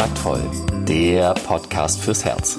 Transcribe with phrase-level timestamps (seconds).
[0.00, 0.40] Taktvoll,
[0.88, 2.58] der Podcast fürs Herz.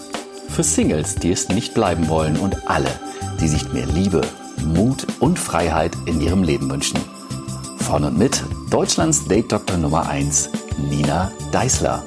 [0.50, 2.92] Für Singles, die es nicht bleiben wollen und alle,
[3.40, 4.22] die sich mehr Liebe,
[4.64, 7.00] Mut und Freiheit in ihrem Leben wünschen.
[7.80, 10.52] Von und mit Deutschlands Date Doktor Nummer 1,
[10.88, 12.06] Nina Deißler.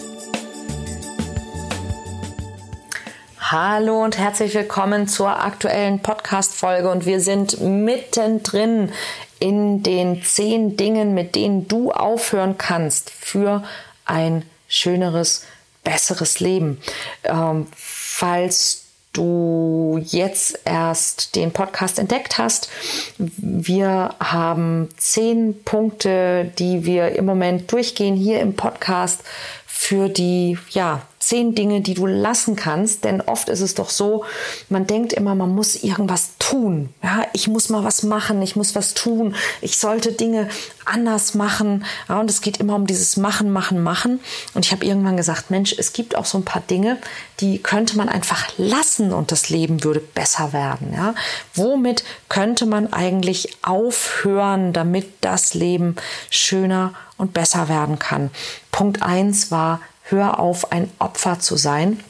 [3.40, 8.92] Hallo und herzlich willkommen zur aktuellen Podcast-Folge und wir sind mittendrin
[9.40, 13.64] in den zehn Dingen, mit denen du aufhören kannst für
[14.04, 15.44] ein schöneres,
[15.82, 16.80] besseres Leben.
[17.24, 22.68] Ähm, falls du jetzt erst den Podcast entdeckt hast,
[23.18, 29.22] wir haben zehn Punkte, die wir im Moment durchgehen hier im Podcast
[29.66, 33.04] für die, ja, zehn Dinge, die du lassen kannst.
[33.04, 34.24] Denn oft ist es doch so,
[34.68, 36.90] man denkt immer, man muss irgendwas tun.
[37.02, 40.48] Ja, ich muss mal was machen, ich muss was tun, ich sollte Dinge
[40.84, 41.84] anders machen.
[42.08, 44.20] Ja, und es geht immer um dieses Machen, Machen, Machen.
[44.54, 46.98] Und ich habe irgendwann gesagt, Mensch, es gibt auch so ein paar Dinge,
[47.40, 50.92] die könnte man einfach lassen und das Leben würde besser werden.
[50.94, 51.14] Ja,
[51.54, 55.96] womit könnte man eigentlich aufhören, damit das Leben
[56.30, 58.30] schöner und besser werden kann?
[58.70, 62.00] Punkt eins war hör auf, ein Opfer zu sein.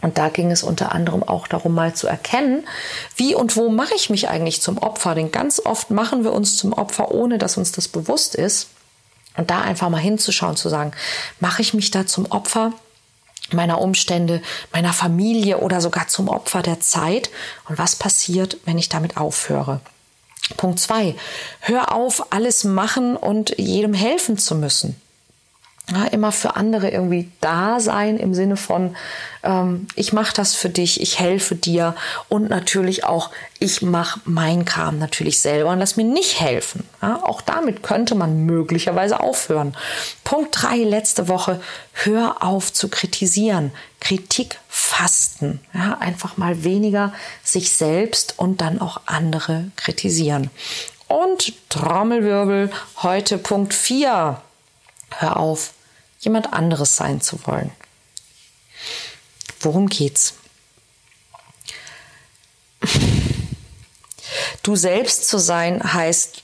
[0.00, 2.66] Und da ging es unter anderem auch darum, mal zu erkennen,
[3.16, 5.16] wie und wo mache ich mich eigentlich zum Opfer.
[5.16, 8.68] Denn ganz oft machen wir uns zum Opfer, ohne dass uns das bewusst ist.
[9.36, 10.92] Und da einfach mal hinzuschauen, zu sagen,
[11.40, 12.72] mache ich mich da zum Opfer
[13.50, 17.30] meiner Umstände, meiner Familie oder sogar zum Opfer der Zeit?
[17.68, 19.80] Und was passiert, wenn ich damit aufhöre?
[20.56, 21.16] Punkt zwei:
[21.60, 25.00] Hör auf, alles machen und jedem helfen zu müssen
[25.90, 28.96] ja, immer für andere irgendwie da sein im Sinne von,
[29.42, 31.94] ähm, ich mache das für dich, ich helfe dir
[32.28, 36.84] und natürlich auch, ich mache mein Kram natürlich selber und lass mir nicht helfen.
[37.00, 39.76] Ja, auch damit könnte man möglicherweise aufhören.
[40.24, 41.60] Punkt drei letzte Woche,
[41.92, 43.72] hör auf zu kritisieren.
[44.00, 45.60] Kritik fasten.
[45.74, 50.50] Ja, einfach mal weniger sich selbst und dann auch andere kritisieren.
[51.08, 52.70] Und Trommelwirbel,
[53.02, 54.40] heute Punkt vier
[55.10, 55.72] Hör auf,
[56.18, 57.70] jemand anderes sein zu wollen.
[59.60, 60.34] Worum geht's?
[64.62, 66.42] Du selbst zu sein heißt,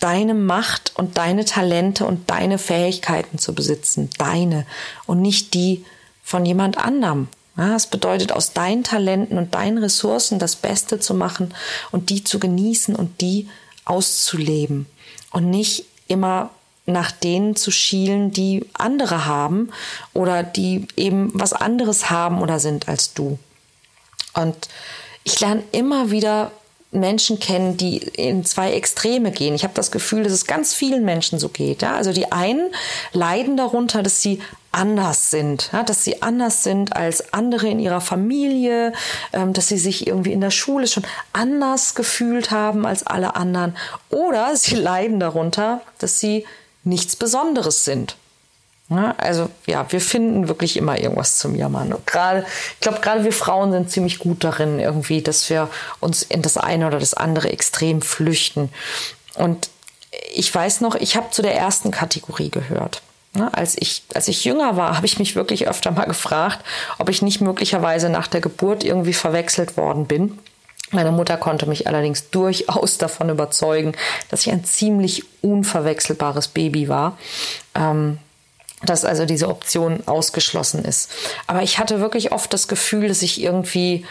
[0.00, 4.10] deine Macht und deine Talente und deine Fähigkeiten zu besitzen.
[4.18, 4.66] Deine
[5.06, 5.84] und nicht die
[6.22, 7.28] von jemand anderem.
[7.56, 11.54] Es bedeutet, aus deinen Talenten und deinen Ressourcen das Beste zu machen
[11.90, 13.48] und die zu genießen und die
[13.86, 14.86] auszuleben
[15.30, 16.50] und nicht immer
[16.86, 19.70] nach denen zu schielen, die andere haben
[20.14, 23.38] oder die eben was anderes haben oder sind als du.
[24.34, 24.68] Und
[25.24, 26.52] ich lerne immer wieder
[26.92, 29.54] Menschen kennen, die in zwei Extreme gehen.
[29.54, 31.82] Ich habe das Gefühl, dass es ganz vielen Menschen so geht.
[31.82, 31.94] Ja?
[31.96, 32.70] Also die einen
[33.12, 34.40] leiden darunter, dass sie
[34.72, 35.82] anders sind, ja?
[35.82, 38.92] dass sie anders sind als andere in ihrer Familie,
[39.32, 43.76] ähm, dass sie sich irgendwie in der Schule schon anders gefühlt haben als alle anderen.
[44.10, 46.44] Oder sie leiden darunter, dass sie
[46.86, 48.16] nichts Besonderes sind.
[48.88, 51.92] Ja, also ja, wir finden wirklich immer irgendwas zum Jammern.
[51.92, 56.22] Und gerade, ich glaube, gerade wir Frauen sind ziemlich gut darin, irgendwie, dass wir uns
[56.22, 58.70] in das eine oder das andere extrem flüchten.
[59.34, 59.68] Und
[60.32, 63.02] ich weiß noch, ich habe zu der ersten Kategorie gehört.
[63.52, 66.64] Als, ich, als ich jünger war, habe ich mich wirklich öfter mal gefragt,
[66.96, 70.38] ob ich nicht möglicherweise nach der Geburt irgendwie verwechselt worden bin
[70.92, 73.92] meine Mutter konnte mich allerdings durchaus davon überzeugen,
[74.30, 77.18] dass ich ein ziemlich unverwechselbares Baby war.
[77.74, 78.18] Ähm,
[78.84, 81.10] dass also diese Option ausgeschlossen ist.
[81.46, 84.04] Aber ich hatte wirklich oft das Gefühl, dass ich irgendwie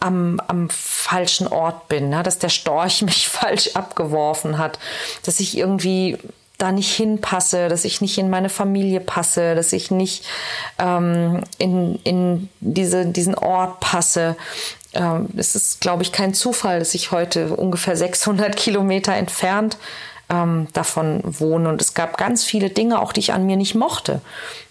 [0.00, 2.22] am, am falschen Ort bin, ne?
[2.22, 4.78] dass der Storch mich falsch abgeworfen hat,
[5.24, 6.18] dass ich irgendwie
[6.58, 10.24] da nicht hinpasse, dass ich nicht in meine Familie passe, dass ich nicht
[10.78, 14.36] ähm, in, in diese, diesen Ort passe.
[14.92, 19.76] Ähm, es ist, glaube ich, kein Zufall, dass ich heute ungefähr 600 Kilometer entfernt
[20.28, 21.68] ähm, davon wohne.
[21.68, 24.20] Und es gab ganz viele Dinge, auch die ich an mir nicht mochte.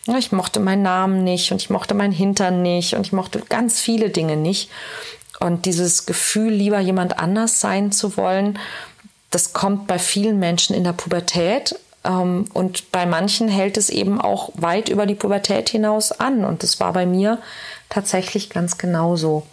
[0.05, 3.41] Ja, ich mochte meinen Namen nicht und ich mochte meinen Hintern nicht und ich mochte
[3.49, 4.69] ganz viele Dinge nicht.
[5.39, 8.59] Und dieses Gefühl, lieber jemand anders sein zu wollen,
[9.31, 11.77] das kommt bei vielen Menschen in der Pubertät.
[12.03, 16.45] Ähm, und bei manchen hält es eben auch weit über die Pubertät hinaus an.
[16.45, 17.39] Und das war bei mir
[17.89, 19.43] tatsächlich ganz genauso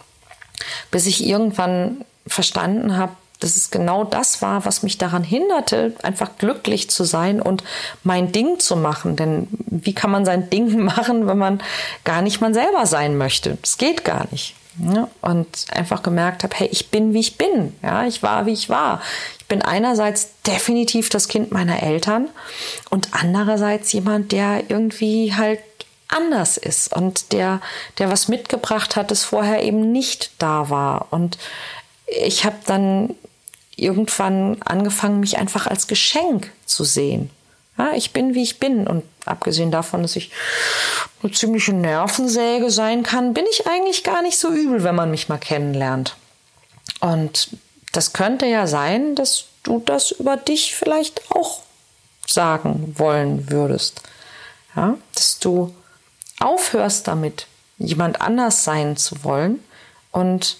[0.90, 3.12] bis ich irgendwann verstanden habe,
[3.42, 7.64] dass es genau das war, was mich daran hinderte, einfach glücklich zu sein und
[8.04, 9.16] mein Ding zu machen.
[9.16, 11.60] Denn wie kann man sein Ding machen, wenn man
[12.04, 13.58] gar nicht man selber sein möchte?
[13.60, 14.54] Das geht gar nicht.
[14.78, 17.74] Ja, und einfach gemerkt habe, hey, ich bin wie ich bin.
[17.82, 19.02] Ja, ich war wie ich war.
[19.38, 22.28] Ich bin einerseits definitiv das Kind meiner Eltern
[22.88, 25.58] und andererseits jemand, der irgendwie halt
[26.12, 27.60] anders ist und der,
[27.98, 31.08] der was mitgebracht hat, das vorher eben nicht da war.
[31.10, 31.38] Und
[32.06, 33.14] ich habe dann
[33.76, 37.30] irgendwann angefangen, mich einfach als Geschenk zu sehen.
[37.78, 38.86] Ja, ich bin, wie ich bin.
[38.86, 40.30] Und abgesehen davon, dass ich
[41.22, 45.28] eine ziemliche Nervensäge sein kann, bin ich eigentlich gar nicht so übel, wenn man mich
[45.28, 46.16] mal kennenlernt.
[47.00, 47.56] Und
[47.92, 51.60] das könnte ja sein, dass du das über dich vielleicht auch
[52.26, 54.02] sagen wollen würdest.
[54.76, 55.74] Ja, dass du
[56.42, 57.46] aufhörst damit,
[57.78, 59.62] jemand anders sein zu wollen
[60.10, 60.58] und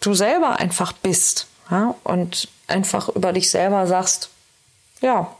[0.00, 1.46] du selber einfach bist.
[1.70, 4.28] Ja, und einfach über dich selber sagst,
[5.00, 5.34] ja,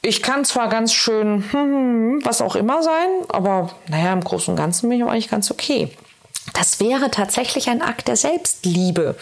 [0.00, 1.44] ich kann zwar ganz schön,
[2.24, 5.90] was auch immer sein, aber naja, im Großen und Ganzen bin ich eigentlich ganz okay.
[6.54, 9.16] Das wäre tatsächlich ein Akt der Selbstliebe.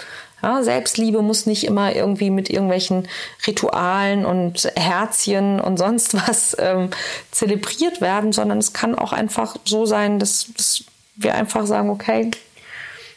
[0.45, 3.09] Ja, Selbstliebe muss nicht immer irgendwie mit irgendwelchen
[3.47, 6.91] Ritualen und Herzchen und sonst was ähm,
[7.31, 10.85] zelebriert werden, sondern es kann auch einfach so sein, dass, dass
[11.17, 12.31] wir einfach sagen, okay,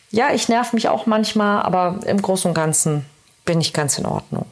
[0.09, 3.05] ja, ich nerv mich auch manchmal, aber im Großen und Ganzen
[3.43, 4.45] bin ich ganz in Ordnung.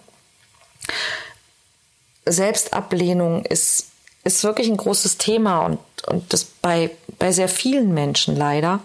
[2.25, 3.92] Selbstablehnung ist,
[4.25, 8.81] ist wirklich ein großes Thema und, und das bei, bei sehr vielen Menschen leider.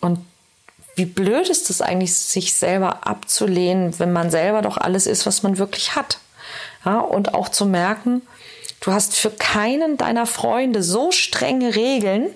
[0.00, 0.18] Und
[1.00, 5.42] wie blöd ist es eigentlich, sich selber abzulehnen, wenn man selber doch alles ist, was
[5.42, 6.18] man wirklich hat.
[6.84, 8.20] Ja, und auch zu merken,
[8.80, 12.26] du hast für keinen deiner Freunde so strenge Regeln,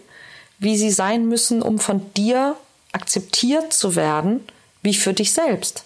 [0.59, 2.57] wie sie sein müssen, um von dir
[2.93, 4.43] akzeptiert zu werden,
[4.81, 5.85] wie für dich selbst.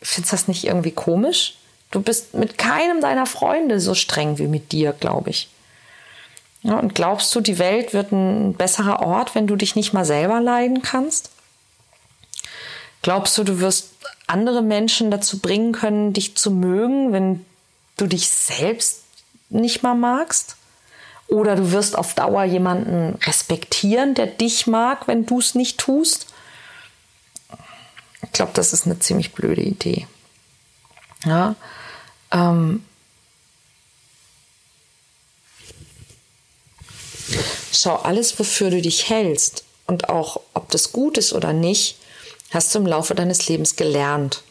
[0.00, 1.56] Findest du das nicht irgendwie komisch?
[1.90, 5.48] Du bist mit keinem deiner Freunde so streng wie mit dir, glaube ich.
[6.62, 10.04] Ja, und glaubst du, die Welt wird ein besserer Ort, wenn du dich nicht mal
[10.04, 11.30] selber leiden kannst?
[13.02, 13.90] Glaubst du, du wirst
[14.26, 17.44] andere Menschen dazu bringen können, dich zu mögen, wenn
[17.96, 19.04] du dich selbst
[19.48, 20.56] nicht mal magst?
[21.28, 26.26] Oder du wirst auf Dauer jemanden respektieren, der dich mag, wenn du es nicht tust?
[28.22, 30.06] Ich glaube, das ist eine ziemlich blöde Idee.
[31.24, 31.54] Ja,
[32.32, 32.84] ähm,
[37.72, 41.99] schau, alles, wofür du dich hältst und auch, ob das gut ist oder nicht,
[42.50, 44.42] hast du im Laufe deines Lebens gelernt.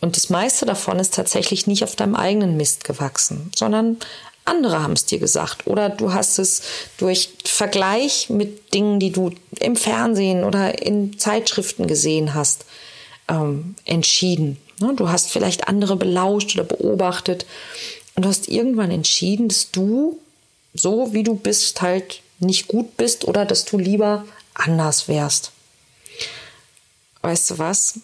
[0.00, 3.96] Und das meiste davon ist tatsächlich nicht auf deinem eigenen Mist gewachsen, sondern
[4.44, 5.66] andere haben es dir gesagt.
[5.66, 6.62] Oder du hast es
[6.98, 12.64] durch Vergleich mit Dingen, die du im Fernsehen oder in Zeitschriften gesehen hast,
[13.28, 14.58] ähm, entschieden.
[14.80, 17.46] Ne, du hast vielleicht andere belauscht oder beobachtet
[18.14, 20.18] und du hast irgendwann entschieden, dass du
[20.74, 24.24] so wie du bist halt nicht gut bist oder dass du lieber
[24.54, 25.52] anders wärst.
[27.26, 27.98] Weißt du was?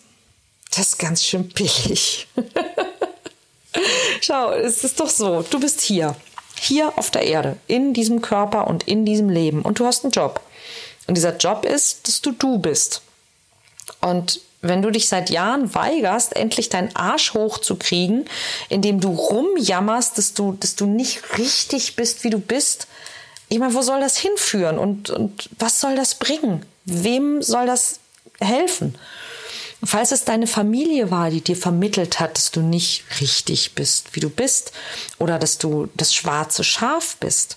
[0.70, 2.26] Das ist ganz schön billig.
[4.20, 6.16] Schau, es ist doch so, du bist hier,
[6.58, 10.10] hier auf der Erde, in diesem Körper und in diesem Leben und du hast einen
[10.10, 10.40] Job.
[11.06, 13.02] Und dieser Job ist, dass du du bist.
[14.00, 18.24] Und wenn du dich seit Jahren weigerst, endlich deinen Arsch hochzukriegen,
[18.70, 22.88] indem du rumjammerst, dass du, dass du nicht richtig bist, wie du bist,
[23.48, 26.66] ich meine, wo soll das hinführen und, und was soll das bringen?
[26.86, 28.00] Wem soll das
[28.44, 28.94] helfen?
[29.84, 34.20] Falls es deine Familie war, die dir vermittelt hat, dass du nicht richtig bist, wie
[34.20, 34.72] du bist,
[35.18, 37.56] oder dass du das schwarze Schaf bist,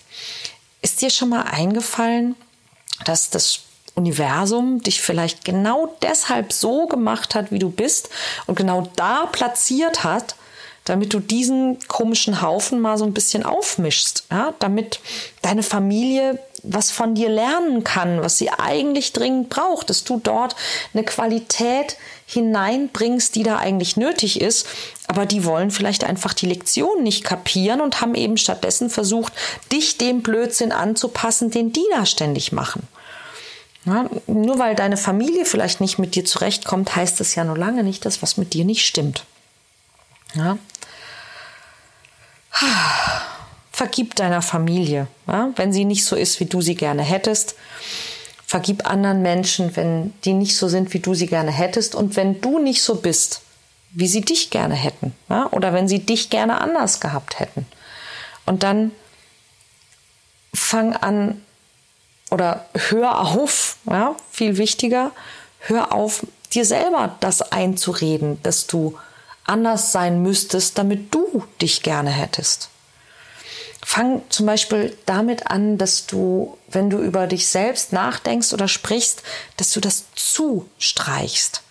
[0.82, 2.34] ist dir schon mal eingefallen,
[3.04, 3.60] dass das
[3.94, 8.10] Universum dich vielleicht genau deshalb so gemacht hat, wie du bist
[8.46, 10.34] und genau da platziert hat,
[10.84, 15.00] damit du diesen komischen Haufen mal so ein bisschen aufmischst, ja, damit
[15.42, 20.56] deine Familie was von dir lernen kann, was sie eigentlich dringend braucht, dass du dort
[20.92, 21.96] eine Qualität
[22.26, 24.66] hineinbringst, die da eigentlich nötig ist,
[25.06, 29.32] aber die wollen vielleicht einfach die Lektion nicht kapieren und haben eben stattdessen versucht,
[29.70, 32.82] dich dem Blödsinn anzupassen, den die da ständig machen.
[33.84, 37.84] Ja, nur weil deine Familie vielleicht nicht mit dir zurechtkommt, heißt es ja nur lange
[37.84, 39.24] nicht, dass was mit dir nicht stimmt.
[40.34, 40.58] Ja.
[43.76, 47.56] Vergib deiner Familie, ja, wenn sie nicht so ist, wie du sie gerne hättest.
[48.46, 51.94] Vergib anderen Menschen, wenn die nicht so sind, wie du sie gerne hättest.
[51.94, 53.42] Und wenn du nicht so bist,
[53.90, 55.12] wie sie dich gerne hätten.
[55.28, 57.66] Ja, oder wenn sie dich gerne anders gehabt hätten.
[58.46, 58.92] Und dann
[60.54, 61.42] fang an,
[62.30, 65.10] oder hör auf, ja, viel wichtiger,
[65.58, 68.96] hör auf, dir selber das einzureden, dass du
[69.44, 72.70] anders sein müsstest, damit du dich gerne hättest.
[73.88, 79.22] Fang zum Beispiel damit an, dass du, wenn du über dich selbst nachdenkst oder sprichst,
[79.58, 81.62] dass du das zu streichst.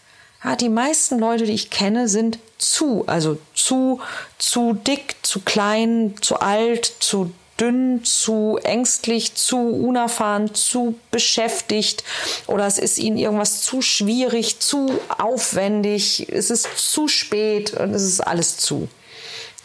[0.42, 4.00] Ja, die meisten Leute, die ich kenne, sind zu, also zu,
[4.40, 12.06] zu dick, zu klein, zu alt, zu dünn, zu ängstlich, zu unerfahren, zu beschäftigt
[12.48, 18.04] oder es ist ihnen irgendwas zu schwierig, zu aufwendig, es ist zu spät und es
[18.04, 18.88] ist alles zu.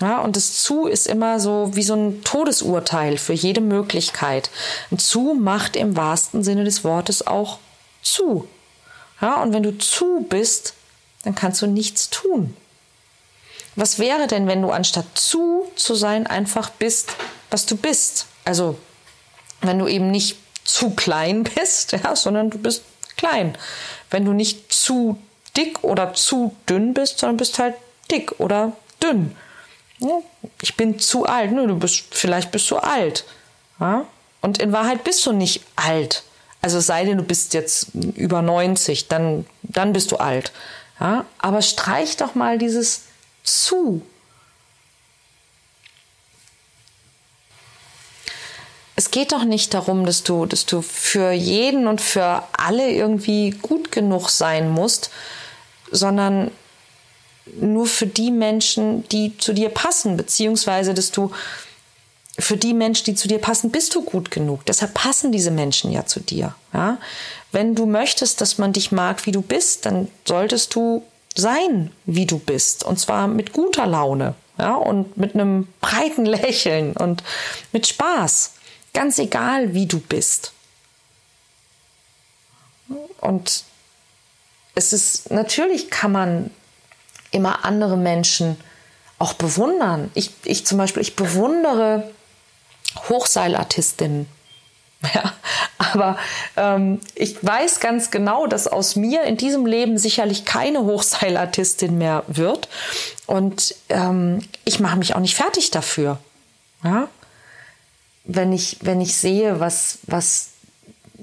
[0.00, 4.50] Ja, und das zu ist immer so wie so ein Todesurteil für jede Möglichkeit.
[4.90, 7.58] Ein zu macht im wahrsten Sinne des Wortes auch
[8.02, 8.48] zu.
[9.20, 10.74] Ja, und wenn du zu bist,
[11.22, 12.56] dann kannst du nichts tun.
[13.76, 17.10] Was wäre denn, wenn du anstatt zu zu sein einfach bist,
[17.50, 18.26] was du bist?
[18.44, 18.78] Also,
[19.60, 22.84] wenn du eben nicht zu klein bist, ja, sondern du bist
[23.16, 23.56] klein.
[24.10, 25.18] Wenn du nicht zu
[25.56, 27.74] dick oder zu dünn bist, sondern bist halt
[28.10, 29.36] dick oder dünn.
[30.62, 31.52] Ich bin zu alt.
[31.52, 31.66] Ne?
[31.66, 33.24] Du bist, vielleicht bist du alt.
[33.78, 34.06] Ja?
[34.40, 36.22] Und in Wahrheit bist du nicht alt.
[36.62, 40.52] Also sei denn, du bist jetzt über 90, dann, dann bist du alt.
[40.98, 41.24] Ja?
[41.38, 43.04] Aber streich doch mal dieses
[43.42, 44.02] zu.
[48.96, 53.50] Es geht doch nicht darum, dass du, dass du für jeden und für alle irgendwie
[53.50, 55.10] gut genug sein musst,
[55.90, 56.50] sondern
[57.60, 61.30] nur für die Menschen, die zu dir passen, beziehungsweise dass du
[62.38, 64.64] für die Menschen, die zu dir passen, bist du gut genug.
[64.66, 66.54] Deshalb passen diese Menschen ja zu dir.
[66.72, 66.98] Ja?
[67.52, 71.02] Wenn du möchtest, dass man dich mag, wie du bist, dann solltest du
[71.34, 72.84] sein, wie du bist.
[72.84, 74.34] Und zwar mit guter Laune.
[74.58, 74.74] Ja?
[74.74, 77.22] Und mit einem breiten Lächeln und
[77.72, 78.52] mit Spaß.
[78.94, 80.52] Ganz egal, wie du bist.
[83.20, 83.64] Und
[84.74, 86.50] es ist, natürlich kann man
[87.30, 88.56] immer andere Menschen
[89.18, 90.10] auch bewundern.
[90.14, 92.10] Ich, ich zum Beispiel, ich bewundere
[93.08, 94.26] Hochseilartistinnen.
[95.14, 95.32] Ja,
[95.78, 96.18] aber
[96.58, 102.22] ähm, ich weiß ganz genau, dass aus mir in diesem Leben sicherlich keine Hochseilartistin mehr
[102.26, 102.68] wird.
[103.26, 106.18] Und ähm, ich mache mich auch nicht fertig dafür.
[106.84, 107.08] Ja?
[108.24, 110.50] Wenn, ich, wenn ich sehe, was, was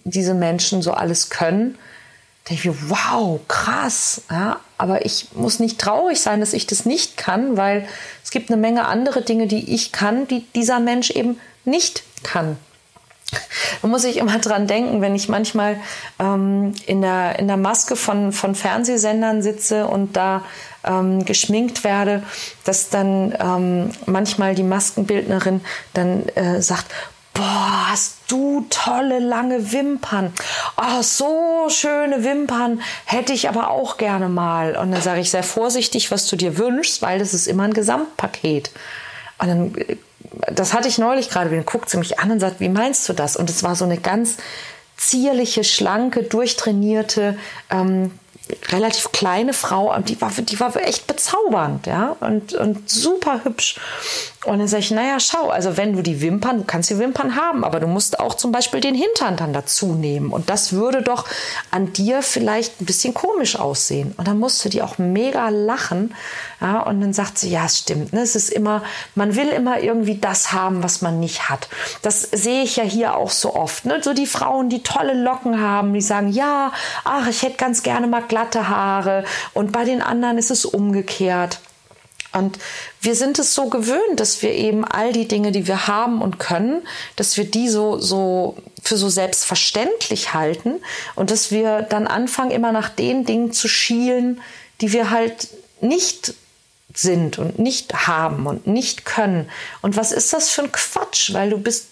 [0.06, 1.78] diese Menschen so alles können,
[2.50, 4.22] denke ich mir, wow, krass.
[4.30, 4.60] Ja?
[4.78, 7.88] Aber ich muss nicht traurig sein, dass ich das nicht kann, weil
[8.24, 12.58] es gibt eine Menge andere Dinge, die ich kann, die dieser Mensch eben nicht kann.
[13.82, 15.78] Da muss ich immer dran denken, wenn ich manchmal
[16.18, 20.44] ähm, in, der, in der Maske von, von Fernsehsendern sitze und da
[20.86, 22.24] ähm, geschminkt werde,
[22.64, 25.62] dass dann ähm, manchmal die Maskenbildnerin
[25.94, 26.86] dann äh, sagt,
[27.38, 30.34] boah, hast du tolle lange Wimpern.
[30.76, 34.76] Oh, so schöne Wimpern hätte ich aber auch gerne mal.
[34.76, 37.74] Und dann sage ich, sehr vorsichtig, was du dir wünschst, weil das ist immer ein
[37.74, 38.72] Gesamtpaket.
[39.38, 39.98] Und dann äh,
[40.52, 43.14] das hatte ich neulich gerade, dann guckt sie mich an und sagt, wie meinst du
[43.14, 43.36] das?
[43.38, 44.38] Und es war so eine ganz
[44.98, 47.38] zierliche, schlanke, durchtrainierte,
[47.70, 48.12] ähm,
[48.70, 53.80] relativ kleine Frau, die war, die war echt bezaubernd, ja, und, und super hübsch.
[54.48, 57.36] Und dann sage ich, naja, schau, also wenn du die Wimpern, du kannst die Wimpern
[57.36, 60.32] haben, aber du musst auch zum Beispiel den Hintern dann dazu nehmen.
[60.32, 61.26] Und das würde doch
[61.70, 64.14] an dir vielleicht ein bisschen komisch aussehen.
[64.16, 66.16] Und dann musste die auch mega lachen.
[66.62, 68.14] Ja, und dann sagt sie, ja, es stimmt.
[68.14, 68.22] Ne?
[68.22, 68.84] Es ist immer,
[69.16, 71.68] man will immer irgendwie das haben, was man nicht hat.
[72.02, 73.86] Das sehe ich ja hier auch so oft.
[73.86, 74.02] Ne?
[74.02, 76.72] So die Frauen, die tolle Locken haben, die sagen, ja,
[77.04, 79.26] ach, ich hätte ganz gerne mal glatte Haare.
[79.54, 81.60] Und bei den anderen ist es umgekehrt.
[82.38, 82.60] Und
[83.02, 86.40] wir sind es so gewöhnt, dass wir eben all die Dinge, die wir haben und
[86.40, 90.76] können, dass wir die so, so für so selbstverständlich halten
[91.16, 94.42] und dass wir dann anfangen, immer nach den Dingen zu schielen,
[94.82, 95.50] die wir halt
[95.82, 96.34] nicht
[96.94, 99.50] sind und nicht haben und nicht können.
[99.82, 101.34] Und was ist das für ein Quatsch?
[101.34, 101.88] Weil du bist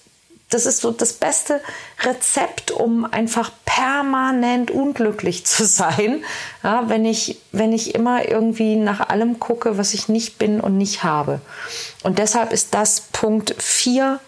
[0.50, 1.62] das ist so das beste
[2.04, 6.24] Rezept, um einfach permanent unglücklich zu sein,
[6.64, 10.78] ja, wenn, ich, wenn ich immer irgendwie nach allem gucke, was ich nicht bin und
[10.78, 11.42] nicht habe.
[12.04, 14.20] Und deshalb ist das Punkt 4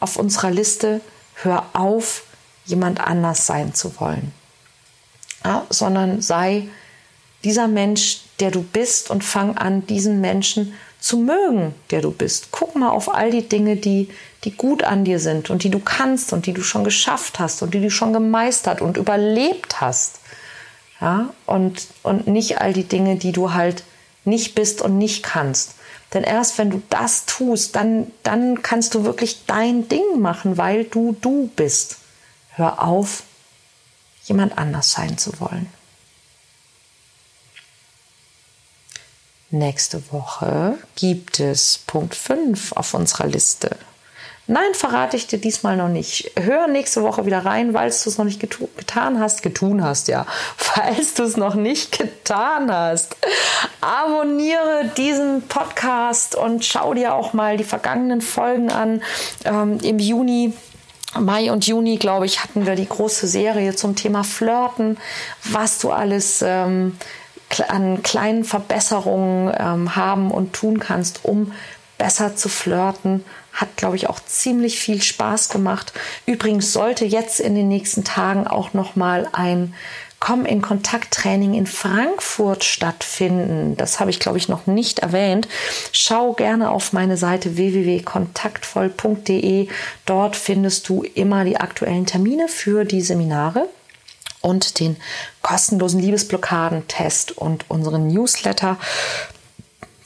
[0.00, 1.00] auf unserer Liste,
[1.34, 2.22] hör auf,
[2.64, 4.32] jemand anders sein zu wollen,
[5.44, 6.68] ja, sondern sei
[7.44, 12.48] dieser Mensch, der du bist und fang an, diesen Menschen zu mögen, der du bist.
[12.50, 14.08] Guck mal auf all die Dinge, die,
[14.44, 17.62] die gut an dir sind und die du kannst und die du schon geschafft hast
[17.62, 20.20] und die du schon gemeistert und überlebt hast.
[21.00, 23.84] Ja, und, und nicht all die Dinge, die du halt
[24.24, 25.74] nicht bist und nicht kannst.
[26.14, 30.84] Denn erst wenn du das tust, dann, dann kannst du wirklich dein Ding machen, weil
[30.84, 31.98] du du bist.
[32.50, 33.24] Hör auf,
[34.24, 35.68] jemand anders sein zu wollen.
[39.58, 43.70] Nächste Woche gibt es Punkt 5 auf unserer Liste.
[44.46, 46.30] Nein, verrate ich dir diesmal noch nicht.
[46.38, 49.42] Hör nächste Woche wieder rein, weil du es noch nicht getan hast.
[49.42, 50.26] Getun hast, ja.
[50.58, 53.16] Falls du es noch nicht getan hast.
[53.80, 59.02] Abonniere diesen Podcast und schau dir auch mal die vergangenen Folgen an.
[59.46, 60.52] Ähm, Im Juni
[61.18, 64.98] Mai und Juni, glaube ich, hatten wir die große Serie zum Thema Flirten,
[65.44, 66.98] was du alles ähm,
[67.68, 71.52] an kleinen Verbesserungen ähm, haben und tun kannst, um
[71.98, 73.24] besser zu flirten.
[73.52, 75.92] Hat, glaube ich, auch ziemlich viel Spaß gemacht.
[76.26, 79.74] Übrigens sollte jetzt in den nächsten Tagen auch noch mal ein
[80.18, 83.76] Komm in Kontakt Training in Frankfurt stattfinden.
[83.76, 85.46] Das habe ich, glaube ich, noch nicht erwähnt.
[85.92, 89.68] Schau gerne auf meine Seite www.kontaktvoll.de.
[90.06, 93.68] Dort findest du immer die aktuellen Termine für die Seminare
[94.46, 94.96] und den
[95.42, 98.78] kostenlosen Liebesblockaden-Test und unseren Newsletter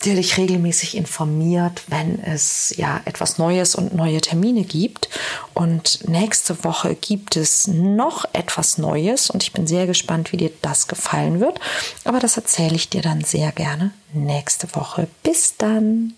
[0.07, 5.11] der dich regelmäßig informiert, wenn es ja etwas Neues und neue Termine gibt.
[5.53, 10.53] Und nächste Woche gibt es noch etwas Neues und ich bin sehr gespannt, wie dir
[10.63, 11.61] das gefallen wird.
[12.05, 15.07] Aber das erzähle ich dir dann sehr gerne nächste Woche.
[15.23, 16.15] Bis dann.